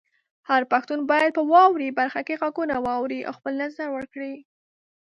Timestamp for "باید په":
1.11-1.41